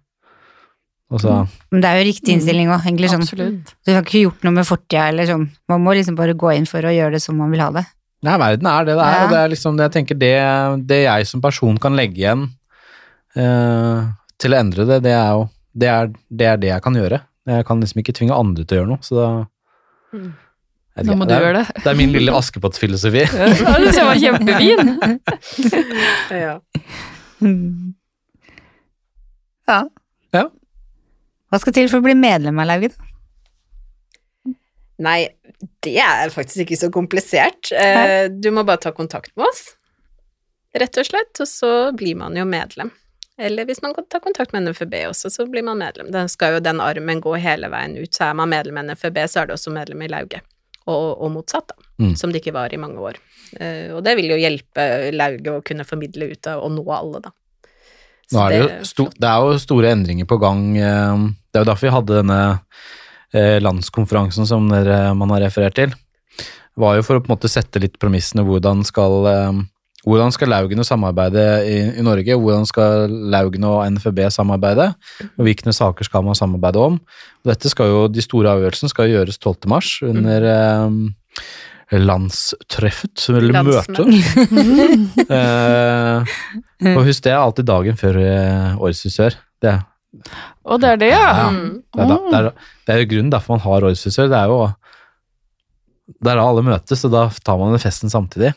[1.10, 1.36] Og så
[1.71, 3.10] Men det er jo riktig innstilling òg, egentlig.
[3.10, 3.23] Sånn.
[3.25, 3.71] Absolutt.
[3.86, 5.47] Du har ikke gjort noe med fortida eller sånn.
[5.71, 7.86] Man må liksom bare gå inn for å gjøre det som man vil ha det.
[8.27, 9.23] Nei, verden er det det er, Ja.
[9.23, 12.49] og det er liksom det jeg tenker det, det jeg som person kan legge igjen
[13.38, 15.47] uh, til å endre det, det er jo
[15.79, 17.21] det er, det er det jeg kan gjøre.
[17.47, 19.47] Jeg kan liksom ikke tvinge andre til å gjøre noe, så da Mm.
[20.13, 21.76] Nå må du gjøre det.
[21.84, 23.22] Det er min lille Askepott-filosofi.
[23.34, 24.95] Ja, det var kjempefin.
[26.43, 26.56] Ja.
[29.69, 29.80] Ja.
[30.36, 30.43] Ja.
[31.50, 32.98] Hva skal til for å bli medlem av lauget?
[35.00, 35.30] Nei,
[35.86, 37.72] det er faktisk ikke så komplisert.
[37.72, 39.62] Eh, Du må bare ta kontakt med oss,
[40.76, 42.91] rett og slett, og så blir man jo medlem.
[43.39, 46.10] Eller hvis man tar kontakt med NFB også, så blir man medlem.
[46.12, 49.19] Da skal jo den armen gå hele veien ut, så er man medlem i NFB,
[49.32, 50.43] så er det også medlem i lauget.
[50.89, 51.88] Og, og motsatt, da.
[52.04, 52.15] Mm.
[52.19, 53.19] Som det ikke var i mange år.
[53.60, 57.23] Uh, Og det vil jo hjelpe lauget å kunne formidle ut av og nå alle,
[57.30, 57.34] da.
[58.30, 60.60] Er det, jo sto, det er jo store endringer på gang.
[60.78, 62.41] eh, Det er jo derfor vi hadde denne
[63.34, 65.95] eh, landskonferansen som man har referert til.
[66.38, 69.25] Det var jo for å på en måte sette litt premissene hvordan skal
[70.07, 72.38] hvordan skal Laugene samarbeide i, i Norge?
[72.39, 74.93] Hvordan skal Laugene og NFB samarbeide?
[75.35, 76.95] Og hvilke saker skal man samarbeide om?
[77.43, 79.67] Og dette skal jo, De store avgjørelsene skal gjøres 12.
[79.71, 83.99] mars under eh, landstreffet, eller møtet.
[85.29, 89.35] Eh, og husk det er alltid dagen før uh, årets frisør.
[89.62, 89.73] Det,
[90.63, 91.19] Og det er det, ja.
[91.27, 91.49] Ja.
[91.49, 91.49] ja.
[91.51, 94.29] det, er da, det, er, det er jo grunnen derfor man har årets frisør.
[94.31, 94.62] Det er jo
[96.23, 98.53] det er alle møtes, og da tar man den festen samtidig.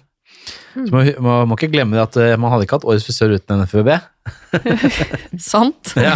[0.72, 3.34] Så man må, må ikke glemme det at eh, man hadde ikke hatt årets frisør
[3.36, 3.90] uten NFUB.
[5.52, 5.92] Sant.
[6.06, 6.14] Ja.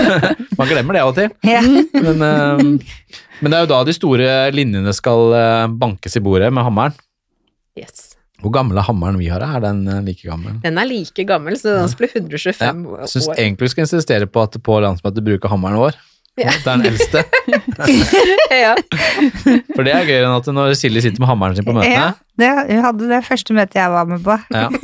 [0.58, 1.32] man glemmer det av og til.
[1.46, 1.62] Ja.
[1.62, 2.92] Men, eh,
[3.42, 6.94] men det er jo da de store linjene skal eh, bankes i bordet med hammeren.
[7.76, 8.12] Yes.
[8.40, 9.42] Hvor gammel er hammeren vi har?
[9.44, 10.58] Er den like gammel?
[10.62, 12.98] Den er like gammel, så den blir 125 Ja, år.
[13.06, 15.96] jeg syns egentlig vi skal insistere på at på landsmøtet bruker hammeren vår.
[16.36, 16.52] Ja.
[16.52, 17.22] Det er den eldste.
[18.66, 18.74] ja.
[19.74, 21.94] For det er gøyere enn at når Silje sitter med hammeren sin på møtene.
[21.96, 24.36] Ja, det, hun hadde det første møtet jeg var med på.
[24.52, 24.68] Ja.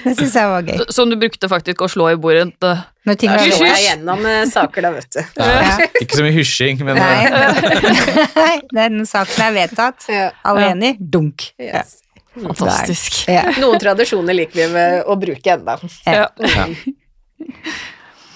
[0.00, 0.78] Det syns jeg var gøy.
[0.96, 2.54] Som du brukte faktisk å slå i bordet.
[2.62, 2.70] da.
[3.04, 5.20] Når ting var slår jeg gjennom eh, saker, da, vet du.
[5.36, 5.74] Ja.
[6.00, 7.26] Ikke så mye hysjing, men Nei.
[7.28, 10.06] eh, den saken er vedtatt.
[10.08, 10.70] Alle Ja.
[10.72, 10.94] enig?
[11.12, 11.50] Dunk.
[11.60, 11.98] Yes.
[12.32, 13.18] Fantastisk.
[13.28, 13.44] Ja.
[13.60, 15.76] Noen tradisjoner liker vi med å bruke enda.
[16.08, 16.30] Ja.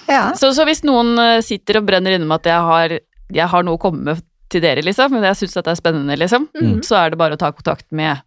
[0.07, 0.31] Ja.
[0.37, 2.95] Så, så hvis noen eh, sitter og brenner inne med at jeg har,
[3.33, 6.15] jeg har noe å komme med til dere, liksom, men jeg syns det er spennende,
[6.21, 6.75] liksom, Mm.
[6.85, 8.21] så er det bare å ta kontakt med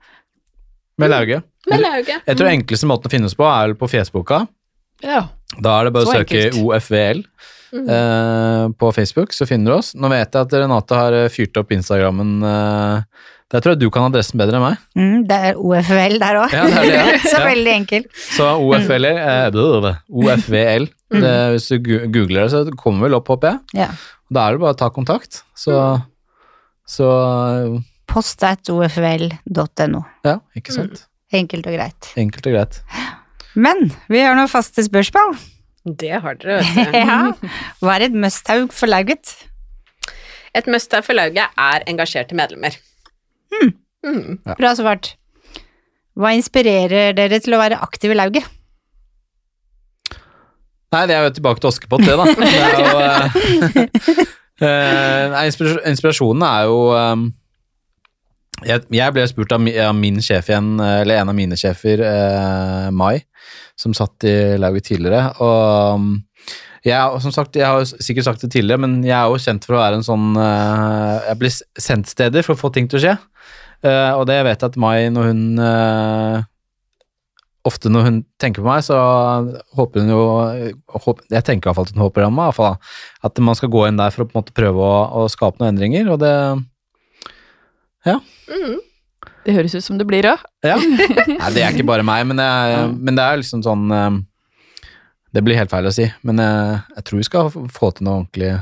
[0.98, 1.44] med lauget.
[1.70, 2.24] Med lauget.
[2.26, 4.40] Jeg tror enkleste måten å finnes på er vel på Fjesboka.
[5.06, 5.28] Ja.
[5.62, 6.58] Da er det bare å søke enkelt.
[6.58, 7.20] OFVL
[7.86, 9.92] eh, på Facebook, så finner du oss.
[9.94, 12.32] Nå vet jeg at Renate har eh, fyrt opp Instagrammen.
[12.42, 14.82] Eh, der tror jeg du kan adressen bedre enn meg.
[14.98, 16.52] Mm, det er OFVL der òg.
[16.58, 17.04] Ja, er ja.
[17.30, 17.46] Så Ja.
[17.46, 18.10] veldig enkelt.
[18.34, 19.94] Så OFVL, eh, blablabla,
[21.08, 21.76] OFVL det, Hvis du
[22.12, 23.84] googler det, så kommer vel opp, håper jeg.
[23.84, 23.90] Ja.
[24.28, 25.42] Da er det bare å ta kontakt.
[25.56, 25.74] Så,
[26.88, 27.08] så
[28.08, 30.02] Post ofl.no.
[30.24, 31.06] ja, ikke sant.
[31.32, 32.10] Enkelt og greit.
[32.16, 32.80] Enkelt og greit.
[33.58, 35.36] Men vi har noen faste spørsmål.
[35.98, 36.98] Det har dere, vet du.
[37.08, 37.20] Ja.
[37.80, 39.34] Hva er et must-have for lauget?
[40.56, 42.76] Et must-have for lauget er engasjerte medlemmer.
[43.52, 44.38] Mm.
[44.58, 45.14] Bra svart.
[46.18, 48.46] Hva inspirerer dere til å være aktiv i lauget?
[50.94, 52.24] Nei, det er jo tilbake til Askepott, det, da.
[52.38, 53.00] Det er jo,
[54.58, 55.42] eh, eh, nei,
[55.90, 57.26] inspirasjonen er jo eh,
[58.66, 59.62] jeg, jeg ble spurt av,
[59.94, 62.00] min sjef igjen, eller en av mine sjefer,
[62.90, 63.20] Mai,
[63.78, 65.28] som satt i lauget tidligere.
[65.44, 66.08] Og
[66.82, 69.76] jeg, som sagt, jeg har sikkert sagt det tidligere, men jeg er jo kjent for
[69.76, 73.14] å være en sånn Jeg blir sendt steder for å få ting til å skje.
[74.18, 75.44] Og det vet jeg at Mai, når hun
[77.68, 78.96] Ofte når hun tenker på meg, så
[79.76, 80.22] håper hun jo
[81.04, 82.60] håper, Jeg tenker i hvert fall at hun håper på meg,
[83.28, 85.60] at man skal gå inn der for å på en måte prøve å, å skape
[85.60, 86.34] noen endringer, og det
[88.48, 88.78] Mm.
[89.44, 90.42] Det høres ut som det blir òg.
[90.66, 90.76] Ja.
[91.40, 94.18] Nei, det er ikke bare meg, men det er, men det er liksom sånn eh,
[95.34, 98.22] Det blir helt feil å si, men jeg, jeg tror vi skal få til noe
[98.22, 98.52] ordentlig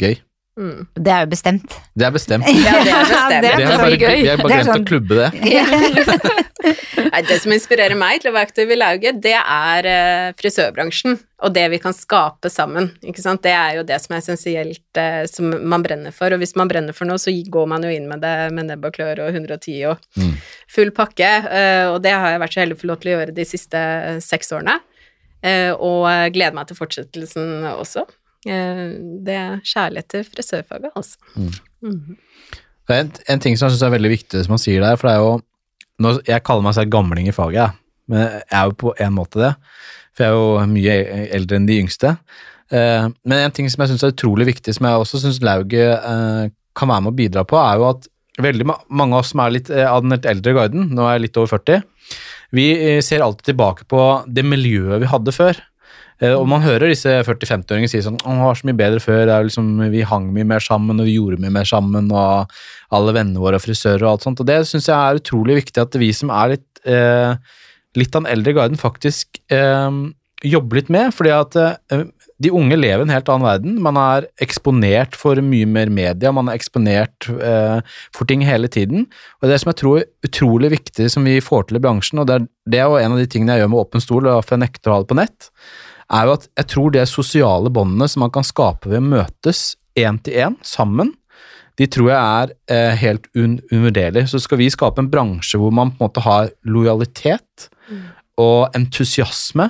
[0.00, 0.18] gøy.
[0.54, 0.84] Mm.
[0.94, 1.72] Det er jo bestemt.
[1.98, 2.46] Det er bestemt.
[2.66, 3.42] Ja, det er bestemt.
[3.42, 4.20] det Vi har bare, gøy.
[4.22, 5.30] vi bare er glemt sånn- å klubbe det.
[7.14, 11.18] Nei, det som inspirerer meg til å være aktiv i lauget, det er eh, frisørbransjen
[11.44, 12.86] og det vi kan skape sammen.
[13.04, 13.42] Ikke sant?
[13.44, 16.32] Det er jo det som er essensielt eh, som man brenner for.
[16.32, 18.86] Og hvis man brenner for noe, så går man jo inn med det med nebb
[18.88, 20.32] og klør og 110 og Mm.
[20.70, 21.28] full pakke.
[21.50, 23.44] eh, og det har jeg vært så heldig å få lov til å gjøre de
[23.44, 23.80] siste
[24.24, 24.78] seks årene.
[25.44, 28.06] Eh, og gleder meg til fortsettelsen også.
[28.46, 28.84] Eh,
[29.24, 31.18] det er kjærlighet til frisørfaget, altså.
[31.82, 32.16] Mhm.
[32.84, 34.98] Det er en, en ting som jeg syns er veldig viktig, som han sier der,
[35.00, 35.34] for det er jo
[36.04, 37.70] nå, Jeg kaller meg selv gamling i faget, jeg.
[38.10, 39.52] men jeg er jo på en måte det.
[40.14, 40.96] For jeg er jo mye
[41.38, 42.16] eldre enn de yngste.
[42.74, 45.94] Eh, men en ting som jeg syns er utrolig viktig, som jeg også syns lauget
[45.96, 48.08] eh, kan være med å bidra på, er jo at
[48.42, 51.06] veldig ma mange av oss som er litt eh, av den litt eldre garden, nå
[51.06, 51.84] er jeg litt over 40,
[52.54, 55.60] vi eh, ser alltid tilbake på det miljøet vi hadde før.
[56.22, 59.32] Eh, og man hører disse 40-50-åringene si sånn Å, var så mye bedre før.
[59.48, 62.54] Liksom, vi hang mye mer sammen, og vi gjorde mye mer sammen, og
[62.94, 64.42] alle vennene våre og frisører og alt sånt.
[64.42, 67.34] Og det syns jeg er utrolig viktig at vi som er litt, eh,
[67.98, 69.90] litt av den eldre garden, faktisk eh,
[70.44, 71.14] jobber litt med.
[71.16, 72.06] fordi at eh,
[72.44, 73.78] de unge lever i en helt annen verden.
[73.82, 77.80] Man er eksponert for mye mer media, man er eksponert eh,
[78.14, 79.08] for ting hele tiden.
[79.40, 82.28] Og det som jeg tror er utrolig viktig som vi får til i bransjen, og
[82.28, 84.30] det er, det er jo en av de tingene jeg gjør med Åpen stol, og
[84.32, 85.50] derfor jeg nekter å ha det på nett,
[86.14, 89.66] er jo at jeg tror det sosiale båndene som man kan skape ved å møtes
[89.98, 91.14] én til én, sammen,
[91.80, 94.28] de tror jeg er eh, helt un unvurderlige.
[94.30, 97.68] Så skal vi skape en bransje hvor man på en måte har lojalitet
[98.40, 99.68] og entusiasme,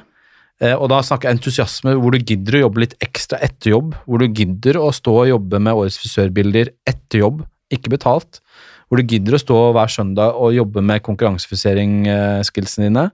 [0.72, 4.22] og da snakker jeg entusiasme hvor du gidder å jobbe litt ekstra etter jobb, hvor
[4.22, 7.42] du gidder å stå og jobbe med årets frisørbilder etter jobb,
[7.74, 8.40] ikke betalt,
[8.87, 13.09] hvor du gidder å stå hver søndag og jobbe med konkurransefrisering-skillsene dine.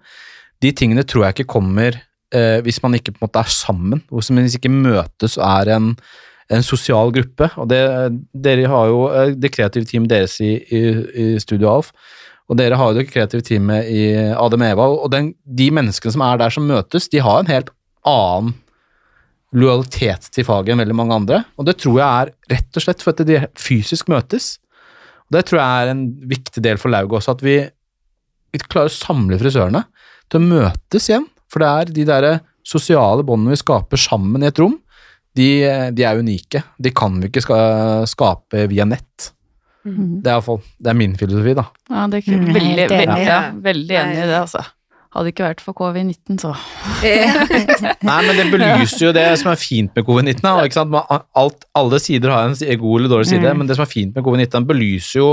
[0.61, 4.03] De tingene tror jeg ikke kommer eh, hvis man ikke på en måte er sammen,
[4.11, 5.93] hvis man ikke møtes og er en,
[6.53, 7.49] en sosial gruppe.
[7.57, 7.81] Og det,
[8.35, 10.83] dere har jo eh, det kreative teamet deres i, i,
[11.25, 11.95] i Studio Alf,
[12.51, 14.03] og dere har jo det kreative teamet i
[14.35, 17.71] Adem Eva, og den, de menneskene som er der som møtes, de har en helt
[18.09, 18.57] annen
[19.55, 23.05] lojalitet til faget enn veldig mange andre, og det tror jeg er rett og slett
[23.05, 24.53] for at de fysisk møtes.
[25.29, 27.57] Og det tror jeg er en viktig del for lauget også, at vi,
[28.51, 29.85] vi klarer å samle frisørene
[30.31, 31.27] til å møtes igjen.
[31.51, 32.29] For det er de der
[32.67, 34.77] sosiale båndene vi skaper sammen i et rom,
[35.39, 35.51] de,
[35.95, 36.63] de er unike.
[36.83, 37.59] De kan vi ikke ska,
[38.11, 39.31] skape via nett.
[39.85, 41.65] Det er, iallfall det er min filosofi, da.
[41.91, 42.91] Ja, det er ikke, Mm, veldig, enig.
[42.99, 43.41] veldig, ja,
[43.71, 44.65] veldig enig i det, altså.
[45.11, 46.53] Hadde det ikke vært for covid-19, så
[48.07, 50.43] Nei, men det belyser jo det som er fint med covid-19.
[50.45, 50.91] da, ikke sant?
[50.93, 54.15] Man- Alt, alle sider har en god eller dårlig side, men det som er fint
[54.15, 55.31] med covid-19, belyser jo,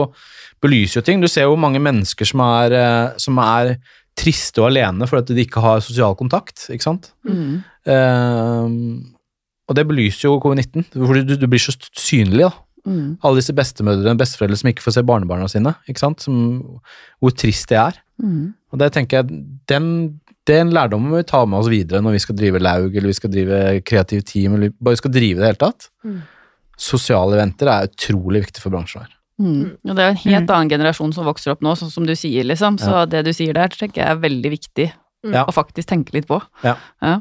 [0.63, 1.21] belyser jo ting.
[1.21, 3.75] Du ser jo mange mennesker som er, eh, som er
[4.17, 7.11] triste og alene fordi de ikke har sosial kontakt, ikke sant?
[7.27, 7.63] mm.
[7.87, 9.03] Ehm,
[9.67, 12.51] og det belyser jo covid-19, fordi du, du blir så synlig, da.
[12.87, 13.17] Mm.
[13.21, 16.23] Alle disse bestemødrene og besteforeldre som ikke får se barnebarna sine, ikke sant?
[16.23, 16.37] Som,
[17.19, 17.99] hvor trist det er.
[18.23, 18.53] Mm.
[18.71, 19.89] Og det tenker jeg, den,
[20.47, 23.17] den lærdommen må vi ta med oss videre når vi skal drive laug, eller vi
[23.19, 25.89] skal drive kreativ team, eller bare vi skal drive det hele tatt.
[26.07, 26.17] Mm.
[26.77, 29.13] Sosiale eventer er utrolig viktig for bransjen her.
[29.37, 29.63] Mm.
[29.85, 32.45] Og det er en helt annen generasjon som vokser opp nå, sånn som du sier,
[32.47, 32.79] liksom.
[32.81, 34.87] Så det du sier der, tenker jeg er veldig viktig
[35.27, 35.43] Ja.
[35.45, 36.39] å faktisk tenke litt på.
[36.63, 36.75] Ja.
[37.03, 37.19] Ja.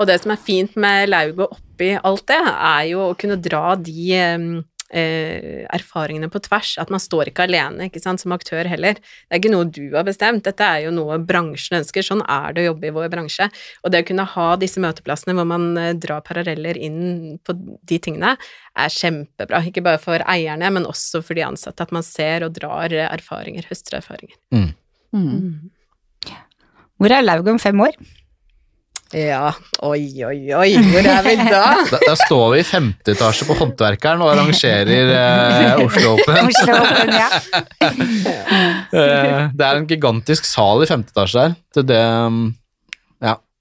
[0.00, 3.74] Og det som er fint med lauget oppi alt det, er jo å kunne dra
[3.76, 6.74] de eh, erfaringene på tvers.
[6.82, 9.00] At man står ikke alene ikke sant, som aktør heller.
[9.00, 12.06] Det er ikke noe du har bestemt, dette er jo noe bransjen ønsker.
[12.06, 13.48] Sånn er det å jobbe i vår bransje.
[13.82, 18.00] Og det å kunne ha disse møteplassene hvor man eh, drar paralleller inn på de
[18.02, 18.36] tingene,
[18.72, 19.64] er kjempebra.
[19.68, 21.84] Ikke bare for eierne, men også for de ansatte.
[21.84, 24.38] At man ser og drar erfaringer, høster erfaringer.
[24.52, 25.70] Mm.
[27.02, 27.96] Hvor er lauget om fem år?
[29.12, 29.50] Ja,
[29.84, 31.64] oi, oi, oi, hvor er vi da?
[31.92, 36.38] Da, da står vi i femte etasje på Håndverkeren og arrangerer eh, Oslo Open.
[36.48, 37.28] Oslo Open, ja.
[38.92, 41.84] Eh, det er en gigantisk sal i femte etasje der.
[41.88, 42.42] Det um.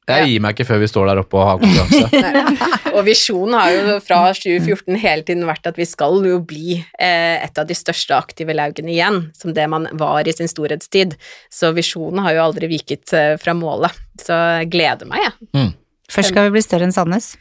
[0.09, 2.79] Jeg gir meg ikke før vi står der oppe og har konkurranse.
[2.97, 7.37] Og visjonen har jo fra 2014 hele tiden vært at vi skal jo bli eh,
[7.37, 11.15] et av de største aktive laugene igjen, som det man var i sin storhetstid.
[11.53, 13.95] Så visjonen har jo aldri viket eh, fra målet.
[14.19, 15.71] Så jeg gleder meg, jeg.
[16.11, 17.31] Først skal vi bli større enn Sandnes.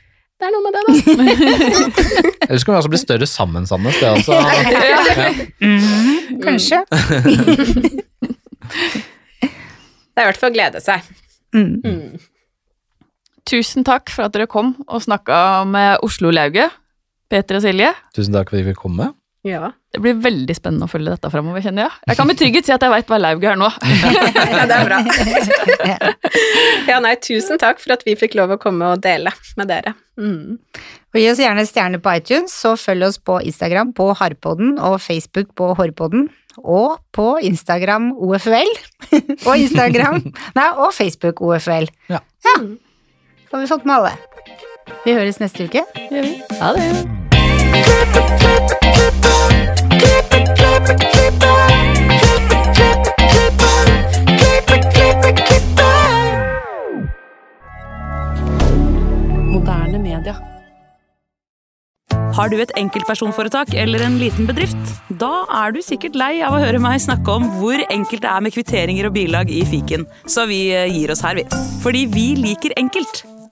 [0.41, 0.93] Det er noe med det, da.
[2.47, 3.99] Eller skal vi altså bli større sammen, Sandnes.
[4.01, 4.15] Det er
[4.93, 5.27] ja.
[5.61, 6.85] mm, kanskje.
[9.41, 11.11] Det er i hvert fall å glede seg.
[11.57, 12.21] Mm.
[13.51, 13.57] Mm.
[13.59, 16.71] Tusen takk for at dere kom og snakka med Oslo-lauget,
[17.31, 17.91] Peter og Silje.
[18.15, 19.11] tusen takk for at vi fikk komme.
[19.43, 19.73] Ja.
[19.91, 21.95] Det blir veldig spennende å følge dette framover, kjenner jeg.
[22.11, 23.71] Jeg kan med trygghet si at jeg veit hva lauget er nå.
[24.53, 24.99] ja, det er bra.
[26.91, 29.95] ja, nei, tusen takk for at vi fikk lov å komme og dele med dere.
[30.21, 30.61] Mm.
[31.11, 35.01] Og gi oss gjerne stjerner på iTunes, så følg oss på Instagram på Harpodden og
[35.03, 36.29] Facebook på Hårpodden.
[36.61, 38.71] Og på Instagram OFUL.
[39.49, 40.21] og Instagram
[40.59, 41.89] Nei, og Facebook OFUL.
[42.13, 42.21] Ja.
[42.45, 42.57] ja.
[43.51, 44.11] Så har vi fått med alle.
[45.05, 45.81] Vi høres neste uke.
[45.95, 46.43] Det Gjør vi.
[46.61, 46.85] Ha det.
[59.51, 60.37] Moderne media.
[62.39, 64.79] Har du et enkeltpersonforetak eller en liten bedrift?
[65.11, 68.47] Da er du sikkert lei av å høre meg snakke om hvor enkelt det er
[68.47, 71.49] med kvitteringer og bilag i fiken, så vi eh, gir oss her, vi.
[71.83, 73.25] Fordi vi liker enkelt.